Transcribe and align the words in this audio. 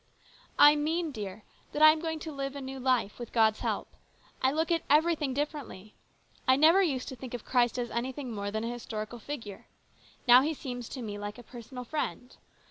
"I 0.57 0.75
mean, 0.75 1.11
dear, 1.11 1.43
that 1.73 1.81
I 1.83 1.91
am 1.91 1.99
going 1.99 2.17
to 2.21 2.31
live 2.31 2.55
a 2.55 2.59
new 2.61 2.79
life, 2.79 3.19
with 3.19 3.31
God's 3.31 3.59
help. 3.59 3.87
I 4.41 4.51
look 4.51 4.71
at 4.71 4.81
everything 4.89 5.31
differently. 5.31 5.93
I 6.47 6.55
never 6.55 6.81
used 6.81 7.07
to 7.09 7.15
think 7.15 7.35
of 7.35 7.45
Christ 7.45 7.77
as 7.77 7.91
anything 7.91 8.31
more 8.31 8.49
than 8.49 8.63
a 8.63 8.67
historical 8.73 9.19
figure. 9.19 9.67
Now 10.27 10.41
He 10.41 10.55
seems 10.55 10.89
to 10.89 11.03
me 11.03 11.19
like 11.19 11.37
a 11.37 11.43
personal 11.43 11.83
friend. 11.83 12.35